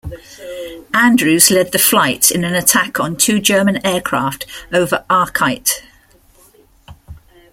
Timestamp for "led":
1.51-1.71